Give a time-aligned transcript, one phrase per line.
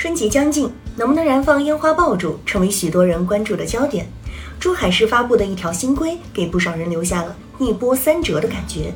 [0.00, 4.10] 春节将近，能不能燃放烟花爆竹成为许多人关注的焦点。
[4.58, 8.94] 珠海市发布的一条新规，给不少人留下了一波三折的感觉。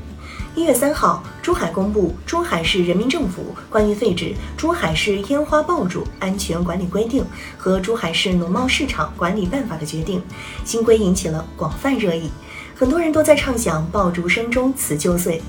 [0.55, 7.23] 一月三号，珠海公布《珠海市人民政府关于废止珠海市烟花爆竹安全管理规定
[7.59, 10.23] 和珠海市农贸市场管理办法》的决定，
[10.65, 12.31] 新规引起了广泛热议。
[12.85, 15.41] 很多人都在畅想爆竹声中辞旧岁，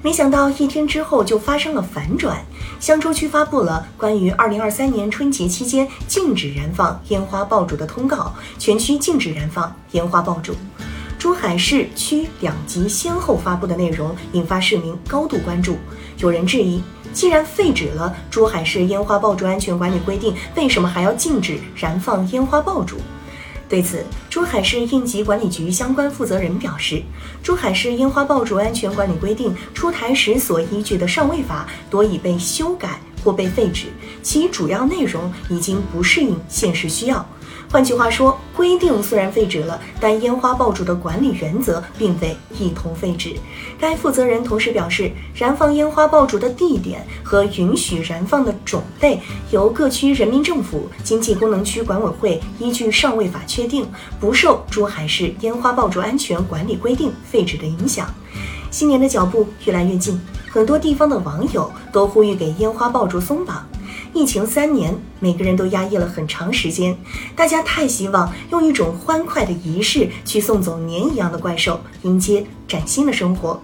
[0.00, 2.40] 没想到一天之后就发生了反转。
[2.78, 10.54] 香洲区发布了关于二零二三年春节期间禁止燃放烟花爆竹的通告，全区禁止燃放烟花爆竹。
[11.18, 15.76] 珠海市区两级先后发布的内容引发市民高度关注。
[16.18, 16.80] 有人质疑，
[17.12, 22.98] 既然废止了珠海市烟花爆竹安全管理规定，为什么还要禁止燃放烟花爆竹？
[23.68, 27.02] 对此，珠海市应急管理局相关负责人表示，
[27.42, 33.86] 珠海市烟花爆竹安全管理规定出台时所依据的上位法多已被修改或被废止，
[34.22, 37.26] 其主要内容已经不适应现实需要。
[37.74, 43.34] 换句话说，规定虽然废止了，但烟花爆竹的管理原则并未一同废止。
[43.80, 53.84] 该负责人同时表示，燃放烟花爆竹的地点和允许燃放的种类由各区人民政府经济功能区管委会依据上位法确定，
[54.20, 58.08] 不受珠海市烟花爆竹安全管理规定废止的影响。
[58.70, 63.66] 新年的脚步越来越近，很多地方的网友都呼吁给烟花爆竹松绑。
[64.14, 66.96] 疫情三年，每个人都压抑了很长时间，
[67.34, 73.60] 大家太希望用一种欢快的仪式去送走年一样的怪兽，迎接崭新的生活。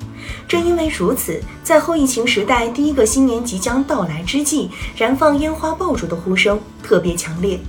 [0.49, 7.61] 正因为如此，在后疫情时代第一个新年即将到来之际，燃放烟花爆竹的呼声特别强烈。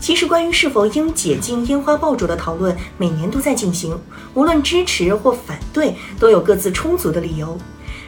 [0.00, 3.98] 其实，关于是否应解禁烟花爆竹的讨论，每年都在进行，
[4.32, 7.58] 无论支持或反对，都有各自充足的理由。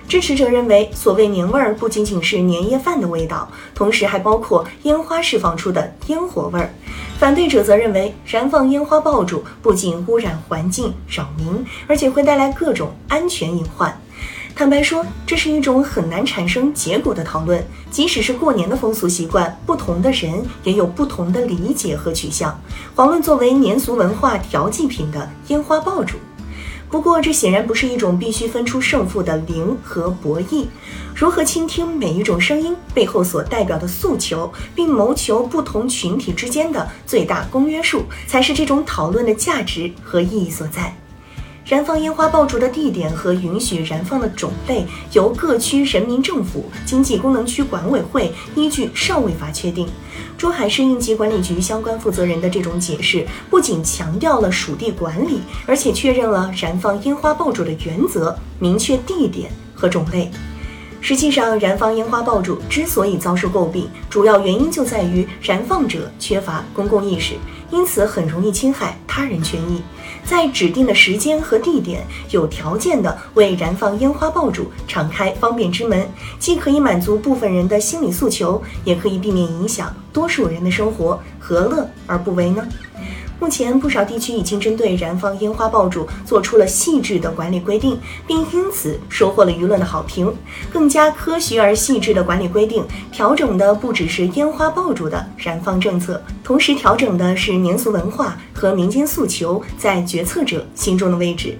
[0.08, 6.72] 支持者认为，所谓年味儿不仅仅是年夜饭的味道，同时还包括烟花释放出的烟火味儿。
[7.18, 14.00] 反对者则认为，燃放烟花爆竹不仅污染环境、扰民，而且会带来各种安全隐患。
[14.54, 17.62] 坦白说，这是一种很难产生结果的讨论。
[17.90, 22.58] 即使是过年的风俗习惯，不同的人也有不同的理解和取向。
[22.94, 26.16] 遑论作为年俗文化调剂品的烟花爆竹。
[26.96, 30.64] 不过，这显然不是一种必须分出胜负的零和博弈。
[31.14, 40.96] 如何倾听每一种声音背后所代表的诉求，并谋求不同群体之间的最大公约数，才是这种讨论的价值和意义所在。
[41.66, 49.88] 燃放烟花爆竹的地点和允许燃放的种类，由各区人民政府经济功能区管委会依据上位法确定。
[50.38, 60.30] 珠海市应急管理局相关负责人的这种解释，不仅强调了属地管理，而且确认了燃放烟花爆竹的原则，明确地点和种类。
[61.08, 67.34] 实际上，燃放烟花爆竹之所以遭受诟病，主要原因就在于燃放者缺乏公共意识，
[67.70, 69.80] 因此很容易侵害他人权益。
[70.24, 76.08] 在指定的时间和地点，有条件的为燃放烟花爆竹敞开方便之门，
[76.40, 82.66] 既可以满足部分人的心理诉求，也可以避免影响多数人的生活，何乐而不为呢？
[83.38, 90.34] 目前，不少地区已经针对燃放烟花爆竹做出了细致的管理规定，并因此收获了舆论的好评。
[90.72, 101.56] 更加科学而细致的管理规定，调整的不只是烟花爆竹的燃放政策，同时调整的是民俗文化和民间诉求在决策者心中的位置。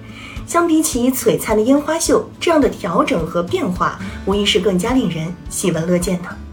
[0.47, 6.46] 相比起璀璨的烟花秀，这样的调整和变化，无疑是更加令人喜闻乐见的。